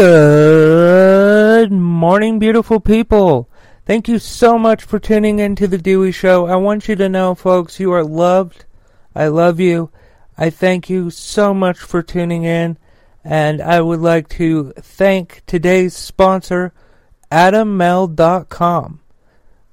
[0.00, 3.50] Good morning, beautiful people.
[3.84, 6.46] Thank you so much for tuning in to the Dewey Show.
[6.46, 8.64] I want you to know, folks, you are loved.
[9.14, 9.90] I love you.
[10.38, 12.78] I thank you so much for tuning in.
[13.22, 16.72] And I would like to thank today's sponsor,
[17.30, 19.00] AdamMale.com.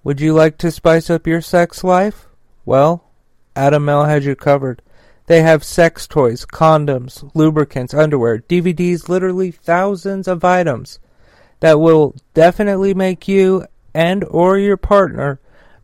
[0.04, 2.28] Would you like to spice up your sex life?
[2.66, 3.10] Well,
[3.56, 4.82] Adam Male has you covered.
[5.28, 11.00] They have sex toys, condoms, lubricants, underwear, DVDs, literally thousands of items
[11.60, 15.40] that will definitely make you and or your partner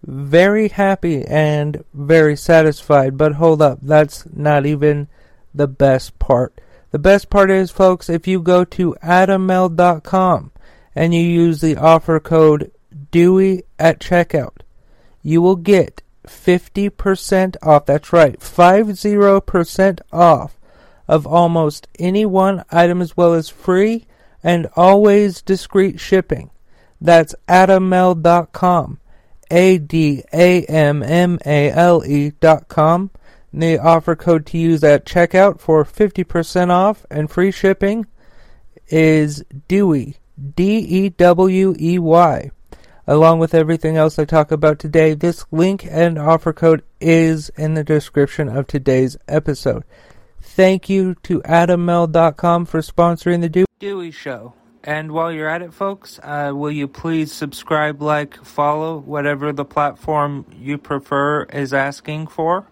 [0.06, 3.18] very happy and very satisfied.
[3.18, 5.08] But hold up, that's not even
[5.54, 6.60] the best part.
[6.92, 10.52] The best part is, folks, if you go to adammale.com
[10.96, 12.72] and you use the offer code
[13.12, 14.58] Dewey at checkout,
[15.22, 17.86] you will get 50% off.
[17.86, 20.60] That's right, 50% off
[21.08, 24.06] of almost any one item as well as free
[24.44, 26.50] and always discreet shipping.
[27.00, 29.00] That's adammale.com.
[29.52, 33.12] A D A M M A L E dot com.
[33.54, 38.08] The offer code to use at checkout for 50% off and free shipping
[38.88, 40.18] is Dewey.
[40.56, 42.52] D E W E Y.
[43.06, 47.74] Along with everything else I talk about today, this link and offer code is in
[47.74, 49.84] the description of today's episode.
[50.42, 54.54] Thank you to AdamMale.com for sponsoring the Dewey Show.
[54.86, 59.66] And while you're at it, folks, uh, will you please subscribe, like, follow, whatever the
[59.66, 62.68] platform you prefer is asking for?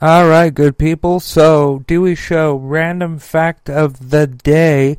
[0.00, 1.20] All right, good people.
[1.20, 4.98] So, Dewey Show random fact of the day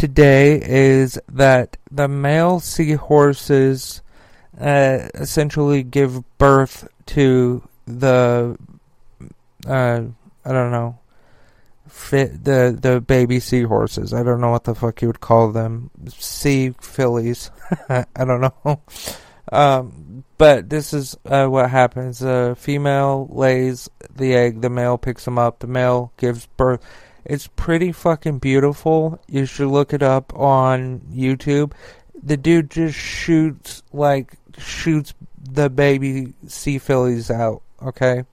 [0.00, 4.00] today is that the male seahorses
[4.58, 8.56] uh, essentially give birth to the
[9.68, 10.00] uh,
[10.42, 10.98] I don't know
[11.86, 14.14] fit the the baby seahorses.
[14.14, 15.90] I don't know what the fuck you would call them.
[16.08, 17.50] Sea fillies.
[17.90, 18.80] I don't know.
[19.52, 22.20] Um, but this is uh, what happens.
[22.20, 24.62] The female lays the egg.
[24.62, 25.58] The male picks them up.
[25.58, 26.82] The male gives birth.
[27.24, 29.20] It's pretty fucking beautiful.
[29.28, 31.72] You should look it up on YouTube.
[32.22, 37.62] The dude just shoots like shoots the baby sea fillies out.
[37.82, 38.24] Okay.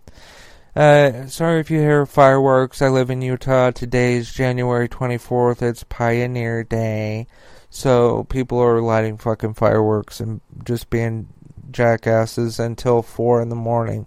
[0.76, 2.82] Uh, sorry if you hear fireworks.
[2.82, 3.72] I live in Utah.
[3.72, 5.62] Today is January 24th.
[5.62, 7.28] It's Pioneer Day.
[7.70, 11.30] So people are lighting fucking fireworks and just being
[11.72, 14.06] jackasses until 4 in the morning.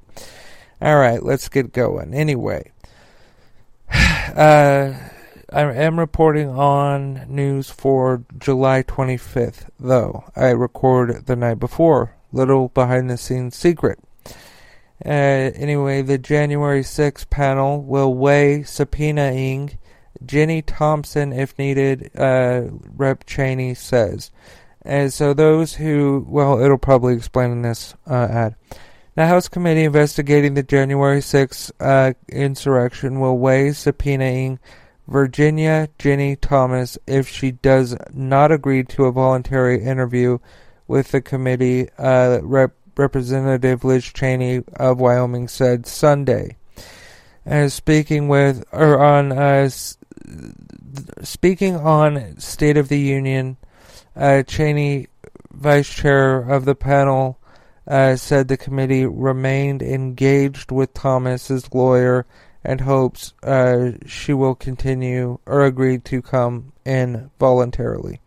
[0.81, 2.15] Alright, let's get going.
[2.15, 2.71] Anyway.
[4.31, 4.95] Uh,
[5.53, 10.25] I am reporting on news for July 25th, though.
[10.37, 12.15] I record the night before.
[12.33, 13.99] Little behind the scenes secret.
[15.05, 19.79] Uh, anyway, the January 6th panel will weigh subpoenaing
[20.25, 22.63] Jenny Thompson if needed, uh,
[22.97, 23.27] Rep.
[23.27, 24.31] Cheney says.
[24.83, 28.55] And so those who, well, it'll probably explain in this uh, ad.
[29.21, 34.61] The House committee investigating the January 6th uh, insurrection will weigh subpoenaing
[35.07, 40.39] Virginia Ginny Thomas if she does not agree to a voluntary interview
[40.89, 46.57] with the committee, uh, Rep- Representative Liz Cheney of Wyoming said Sunday.
[47.45, 49.69] As speaking with or on uh,
[51.21, 53.59] speaking on State of the Union,
[54.17, 55.09] uh, Cheney,
[55.51, 57.39] vice chair of the panel,
[57.91, 62.25] uh, said the committee remained engaged with Thomas's lawyer
[62.63, 68.21] and hopes uh, she will continue or agree to come in voluntarily.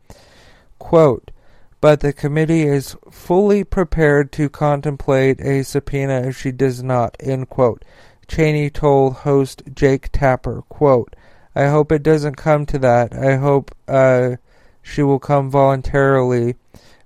[0.79, 1.31] Quote,
[1.79, 7.49] but the committee is fully prepared to contemplate a subpoena if she does not, end
[7.49, 7.85] quote.
[8.27, 11.15] Cheney told host Jake Tapper, quote,
[11.55, 13.13] I hope it doesn't come to that.
[13.13, 14.37] I hope uh,
[14.81, 16.55] she will come voluntarily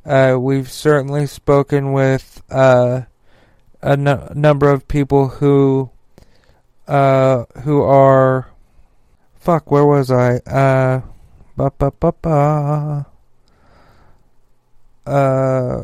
[0.07, 3.01] uh, we've certainly spoken with uh,
[3.81, 5.91] a number of people who
[6.87, 8.49] uh, who are
[9.35, 9.69] fuck.
[9.69, 10.37] Where was I?
[10.37, 11.01] Uh,
[11.57, 13.05] ba ba ba ba.
[15.05, 15.83] Uh,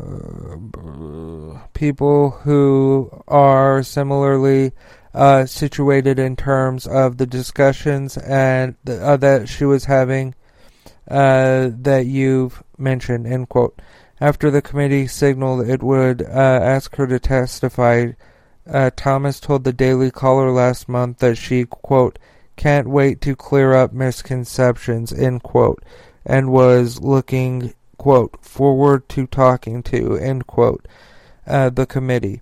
[1.72, 4.72] people who are similarly
[5.14, 10.34] uh, situated in terms of the discussions and uh, that she was having
[11.08, 13.26] uh, that you've mentioned.
[13.26, 13.80] End quote.
[14.20, 18.12] After the committee signaled it would uh, ask her to testify,
[18.68, 22.18] uh, Thomas told the Daily Caller last month that she, quote,
[22.56, 25.82] can't wait to clear up misconceptions, end quote,
[26.24, 30.86] and was looking, quote, forward to talking to, end quote,
[31.46, 32.40] uh, the committee.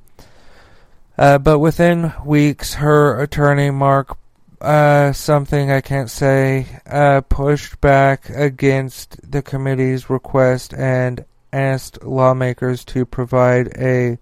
[1.16, 4.16] Uh, but within weeks, her attorney, Mark
[4.62, 12.84] uh, something I can't say, uh, pushed back against the committee's request and asked lawmakers
[12.86, 14.18] to provide a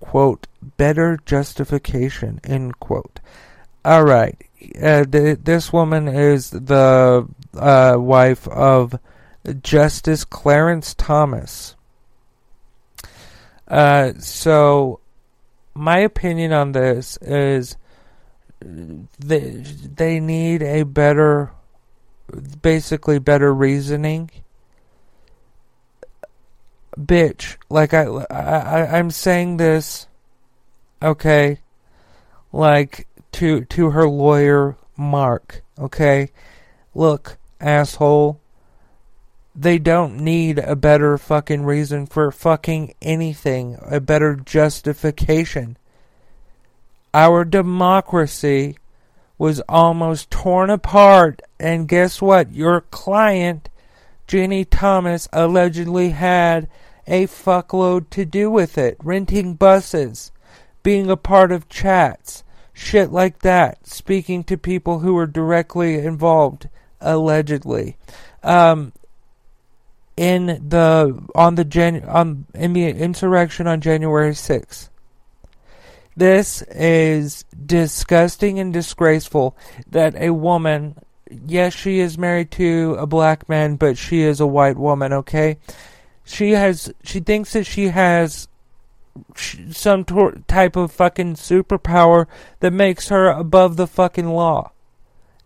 [0.00, 0.46] quote
[0.76, 3.20] better justification end quote.
[3.84, 4.36] All right,
[4.82, 7.26] uh, th- this woman is the
[7.56, 8.98] uh, wife of
[9.62, 11.74] Justice Clarence Thomas.
[13.66, 15.00] Uh, so,
[15.74, 17.76] my opinion on this is
[18.60, 21.52] they, they need a better,
[22.62, 24.30] basically better reasoning.
[26.98, 30.08] Bitch, like I, I, I'm saying this,
[31.00, 31.60] okay,
[32.52, 36.30] like to to her lawyer Mark, okay?
[36.94, 38.40] Look, asshole,
[39.54, 45.76] they don't need a better fucking reason for fucking anything, a better justification.
[47.14, 48.76] Our democracy
[49.38, 52.52] was almost torn apart, and guess what?
[52.52, 53.68] Your client,
[54.26, 56.68] Ginni Thomas, allegedly had
[57.08, 58.96] a fuckload to do with it.
[59.02, 60.30] Renting buses,
[60.82, 63.86] being a part of chats, shit like that.
[63.86, 66.68] Speaking to people who were directly involved,
[67.00, 67.96] allegedly.
[68.42, 68.92] Um,
[70.16, 74.88] in the on the on in the insurrection on January 6th.
[76.16, 79.56] This is disgusting and disgraceful
[79.88, 80.96] that a woman,
[81.30, 85.58] yes, she is married to a black man, but she is a white woman, okay?
[86.28, 88.48] She has, she thinks that she has
[89.34, 92.26] some tor- type of fucking superpower
[92.60, 94.72] that makes her above the fucking law.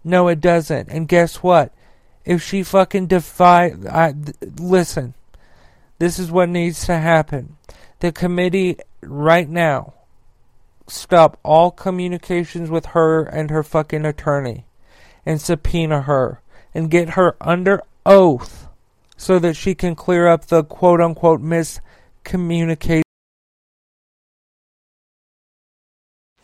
[0.03, 0.89] No, it doesn't.
[0.89, 1.73] And guess what?
[2.25, 5.15] If she fucking defy, I, th- listen,
[6.01, 7.57] this is what needs to happen.
[8.01, 9.95] The committee right now
[10.89, 14.67] stop all communications with her and her fucking attorney
[15.25, 16.43] and subpoena her
[16.75, 18.67] and get her under oath
[19.23, 23.03] so that she can clear up the quote unquote miscommunication.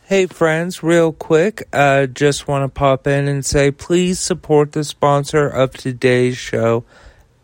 [0.03, 4.85] Hey friends, real quick, uh, just want to pop in and say please support the
[4.85, 6.85] sponsor of today's show,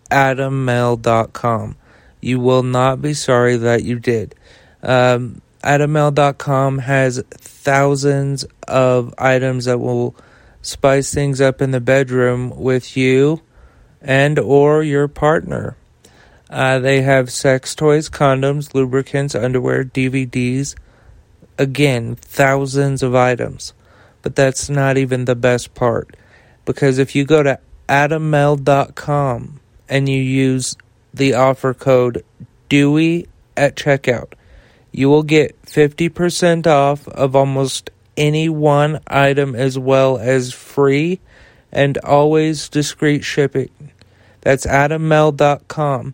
[0.09, 1.75] AdamMale.com.
[2.21, 4.35] You will not be sorry that you did.
[4.81, 10.15] Um, AdamMale.com has thousands of items that will
[10.61, 13.41] spice things up in the bedroom with you
[14.05, 15.75] and or your partner.
[16.49, 20.75] Uh, they have sex toys, condoms, lubricants, underwear, DVDs.
[21.57, 23.73] Again, thousands of items.
[24.21, 26.15] But that's not even the best part.
[26.65, 27.59] Because if you go to
[27.89, 29.59] adammale.com
[29.89, 30.77] and you use
[31.13, 32.23] the offer code
[32.69, 34.33] DEWEY at checkout,
[34.91, 41.19] you will get 50% off of almost any one item as well as free
[41.71, 43.69] and always discreet shipping.
[44.45, 46.13] That's adammale.com.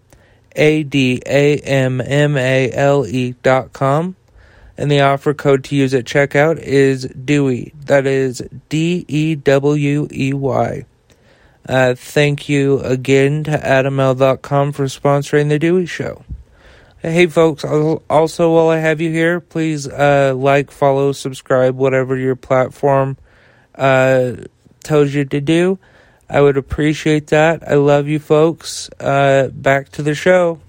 [0.55, 4.15] A D A M M A L E dot com.
[4.77, 7.73] And the offer code to use at checkout is DEWEY.
[7.87, 10.85] That is D E W E Y.
[11.67, 16.23] Uh, thank you again to AdamMale.com for sponsoring The Dewey Show.
[17.01, 22.35] Hey, folks, also while I have you here, please uh, like, follow, subscribe, whatever your
[22.35, 23.17] platform
[23.75, 24.33] uh,
[24.83, 25.79] tells you to do.
[26.31, 27.67] I would appreciate that.
[27.67, 28.89] I love you, folks.
[28.99, 30.59] Uh, back to the show.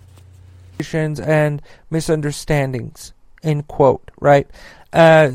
[0.93, 3.13] And misunderstandings,
[3.45, 4.49] end quote, right?
[4.93, 5.33] Uh,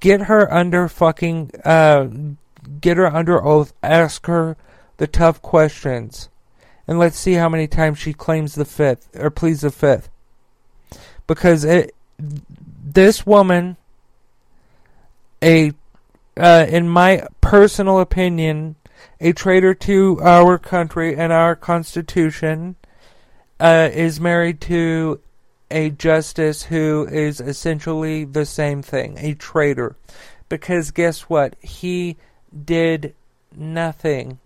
[0.00, 2.08] get her under fucking, uh,
[2.80, 4.56] get her under oath, ask her
[4.96, 6.28] the tough questions,
[6.88, 10.10] and let's see how many times she claims the fifth, or pleads the fifth
[11.26, 13.76] because it this woman
[15.42, 15.72] a
[16.36, 18.76] uh, in my personal opinion
[19.20, 22.76] a traitor to our country and our constitution
[23.60, 25.20] uh, is married to
[25.70, 29.96] a justice who is essentially the same thing a traitor
[30.48, 32.16] because guess what he
[32.64, 33.14] did
[33.56, 34.38] nothing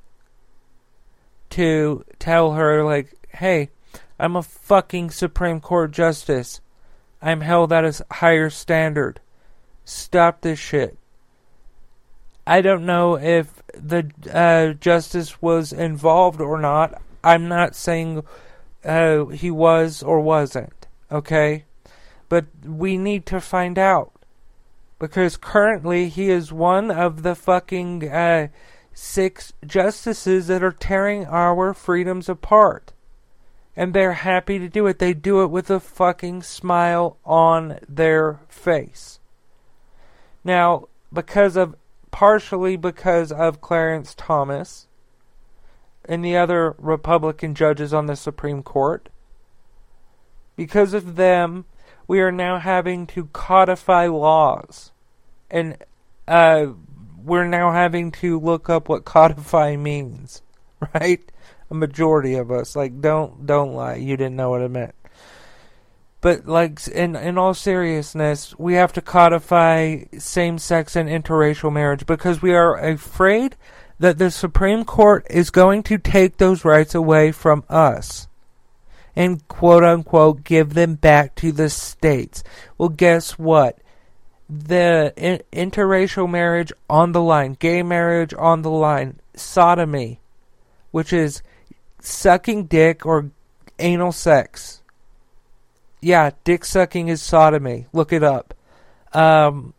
[1.50, 3.69] to tell her like hey
[4.19, 6.61] i'm a fucking supreme court justice
[7.21, 9.21] I'm held at a higher standard.
[9.85, 10.97] Stop this shit.
[12.47, 17.01] I don't know if the uh, justice was involved or not.
[17.23, 18.23] I'm not saying
[18.85, 21.65] uh, he was or wasn't, okay?
[22.29, 24.13] But we need to find out.
[24.99, 28.49] Because currently he is one of the fucking uh,
[28.93, 32.93] six justices that are tearing our freedoms apart
[33.79, 34.99] and they're happy to do it.
[34.99, 39.21] They do it with a fucking smile on their face.
[40.43, 41.77] Now, because of
[42.11, 44.87] partially because of Clarence Thomas
[46.05, 49.09] and the other Republican judges on the Supreme Court.
[50.57, 51.67] Because of them,
[52.07, 54.91] we are now having to codify laws.
[55.50, 55.77] And
[56.27, 56.69] uh,
[57.23, 60.43] we're now having to look up what codify means,
[60.95, 61.21] right?
[61.71, 62.75] A majority of us.
[62.75, 64.95] Like, don't don't lie, you didn't know what it meant.
[66.21, 72.43] But like in in all seriousness, we have to codify same-sex and interracial marriage because
[72.43, 73.57] we are afraid
[74.01, 78.27] that the Supreme Court is going to take those rights away from us
[79.15, 82.43] and quote unquote give them back to the states.
[82.77, 83.79] Well, guess what?
[84.49, 90.21] The in- interracial marriage on the line, gay marriage on the line, sodomy,
[90.91, 91.43] which is
[92.01, 93.31] sucking dick or
[93.79, 94.78] anal sex
[96.00, 97.87] yeah, dick sucking is sodomy.
[97.93, 98.55] Look it up.
[99.12, 99.75] Um,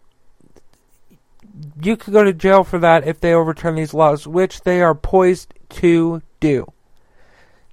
[1.81, 4.95] you could go to jail for that if they overturn these laws, which they are
[4.95, 6.71] poised to do.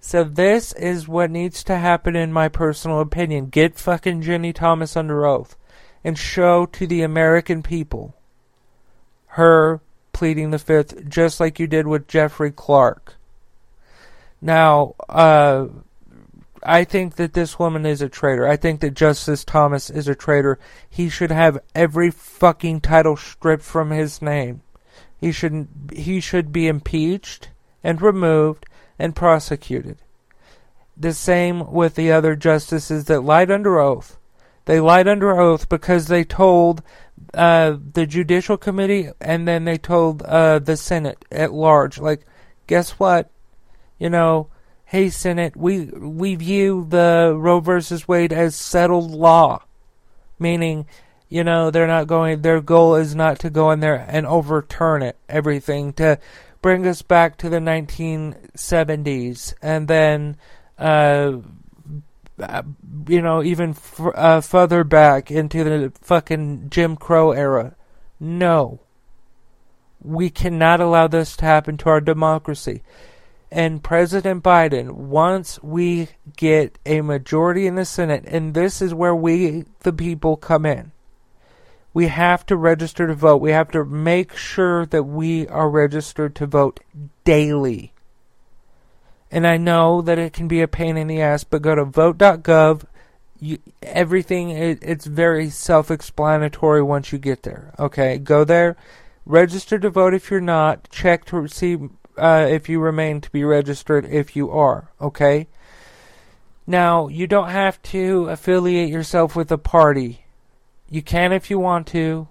[0.00, 3.46] So this is what needs to happen in my personal opinion.
[3.46, 5.56] Get fucking Ginni Thomas under oath
[6.04, 8.14] and show to the American people
[9.30, 9.80] her
[10.12, 13.16] pleading the fifth just like you did with Jeffrey Clark.
[14.40, 15.66] Now, uh,
[16.66, 18.46] I think that this woman is a traitor.
[18.46, 20.58] I think that Justice Thomas is a traitor.
[20.90, 24.62] He should have every fucking title stripped from his name.
[25.16, 27.50] He should he should be impeached
[27.84, 28.66] and removed
[28.98, 29.98] and prosecuted.
[30.96, 34.18] The same with the other justices that lied under oath.
[34.64, 36.82] They lied under oath because they told
[37.32, 42.26] uh, the Judicial Committee and then they told uh, the Senate at large, like,
[42.66, 43.30] guess what?
[43.98, 44.48] You know,
[44.86, 49.64] hey Senate, we we view the Roe versus Wade as settled law,
[50.38, 50.86] meaning,
[51.28, 52.40] you know, they're not going.
[52.40, 56.18] Their goal is not to go in there and overturn it, everything to
[56.62, 60.36] bring us back to the 1970s, and then,
[60.78, 61.32] uh,
[63.08, 67.74] you know, even f- uh, further back into the fucking Jim Crow era.
[68.20, 68.80] No.
[70.00, 72.82] We cannot allow this to happen to our democracy
[73.56, 79.14] and President Biden, once we get a majority in the Senate, and this is where
[79.14, 80.92] we, the people, come in,
[81.94, 83.38] we have to register to vote.
[83.38, 86.80] We have to make sure that we are registered to vote
[87.24, 87.94] daily.
[89.30, 91.86] And I know that it can be a pain in the ass, but go to
[91.86, 92.84] vote.gov.
[93.40, 97.72] You, everything it, it's very self-explanatory once you get there.
[97.78, 98.76] Okay, go there,
[99.24, 100.90] register to vote if you're not.
[100.90, 101.78] Check to see
[102.16, 105.46] uh, if you remain to be registered if you are, okay?
[106.66, 110.24] Now, you don't have to affiliate yourself with a party.
[110.90, 112.28] You can if you want to,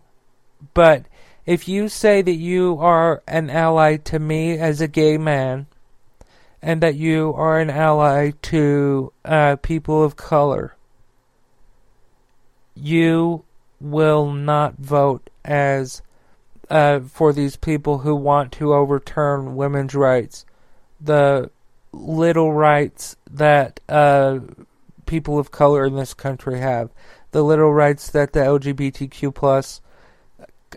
[0.73, 1.05] but
[1.45, 5.67] if you say that you are an ally to me as a gay man,
[6.61, 10.75] and that you are an ally to uh, people of color,
[12.73, 13.45] you
[13.79, 16.01] will not vote as
[16.69, 20.45] uh, for these people who want to overturn women's rights,
[20.99, 21.49] the
[21.91, 24.39] little rights that uh,
[25.05, 26.89] people of color in this country have,
[27.31, 29.81] the little rights that the LGBTQ plus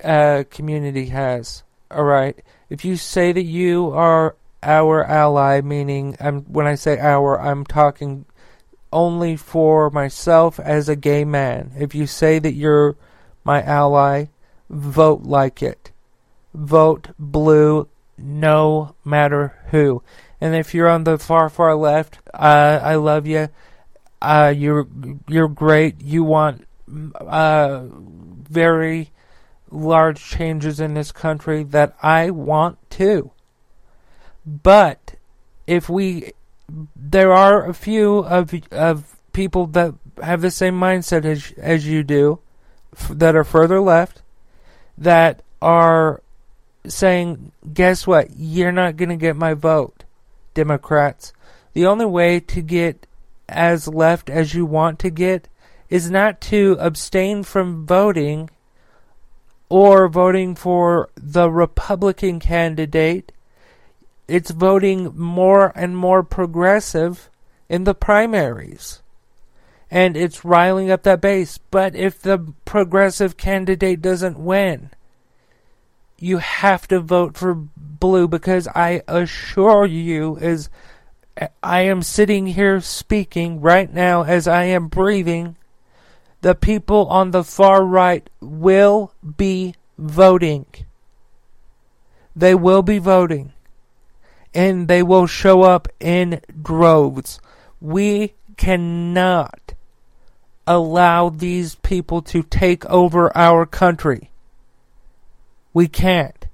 [0.05, 1.63] uh, community has.
[1.91, 6.99] All right, if you say that you are our ally, meaning I'm, when I say
[6.99, 8.27] our, I'm talking
[8.93, 11.73] only for myself as a gay man.
[11.79, 12.97] If you say that you're
[13.45, 14.27] my ally,
[14.69, 15.93] vote like it.
[16.55, 20.03] Vote blue no matter who.
[20.41, 23.49] And if you're on the far, far left, uh, I love you.
[24.21, 24.87] Uh, you're
[25.29, 26.01] you're great.
[26.01, 26.67] You want
[27.15, 29.11] uh, very
[29.71, 33.33] large changes in this country that I want too.
[34.47, 35.15] But
[35.67, 36.33] if we,
[36.97, 42.03] there are a few of of people that have the same mindset as as you
[42.03, 42.41] do,
[42.97, 44.23] f- that are further left,
[44.99, 46.23] that are
[46.87, 48.29] saying, guess what?
[48.37, 50.05] You're not going to get my vote,
[50.55, 51.33] Democrats.
[51.73, 53.07] The only way to get
[53.49, 55.49] as left as you want to get
[55.89, 58.51] is not to abstain from voting
[59.69, 63.33] or voting for the Republican candidate.
[64.27, 67.31] It's voting more and more progressive
[67.69, 69.03] in the primaries
[69.91, 71.59] and it's riling up that base.
[71.71, 74.91] But if the progressive candidate doesn't win,
[76.19, 80.69] you have to vote for blue because I assure you is
[81.63, 85.57] I am sitting here speaking right now as I am breathing.
[86.41, 90.67] The people on the far right will be voting.
[92.35, 93.53] They will be voting.
[94.55, 97.41] And they will show up in droves.
[97.81, 99.68] We cannot
[100.69, 104.31] allow these people to take over our country.
[105.73, 106.47] We can't.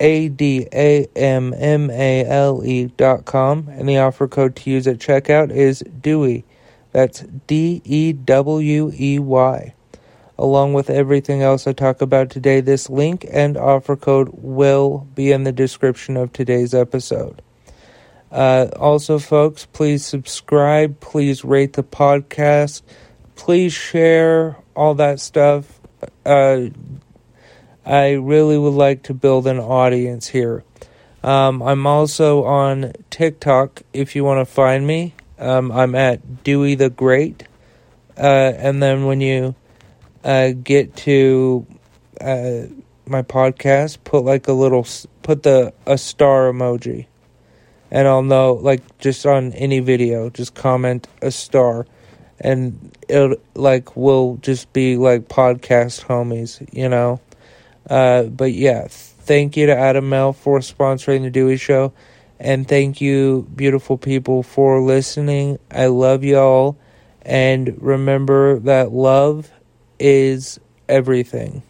[0.06, 4.70] A D A M M A L E dot com, and the offer code to
[4.70, 6.44] use at checkout is DEWEY.
[6.92, 9.74] That's D E W E Y.
[10.38, 15.32] Along with everything else I talk about today, this link and offer code will be
[15.32, 17.42] in the description of today's episode.
[18.32, 22.84] Uh, also, folks, please subscribe, please rate the podcast,
[23.36, 25.80] please share all that stuff.
[26.24, 26.68] Uh,
[27.86, 30.64] I really would like to build an audience here.
[31.24, 35.14] Um, I'm also on TikTok if you want to find me.
[35.38, 37.48] Um, I'm at Dewey the Great.
[38.18, 39.56] Uh, and then when you
[40.24, 41.68] uh, get to
[42.22, 42.62] uh,
[43.06, 44.88] my podcast, put like a little,
[45.22, 47.06] put the a star emoji,
[47.92, 48.54] and I'll know.
[48.54, 51.86] Like just on any video, just comment a star,
[52.40, 57.20] and it like will just be like podcast homies, you know.
[57.90, 61.94] Uh, but yeah, thank you to Adam Male for sponsoring the Dewey Show.
[62.40, 65.58] And thank you, beautiful people, for listening.
[65.72, 66.78] I love y'all.
[67.22, 69.50] And remember that love
[70.00, 71.64] is everything.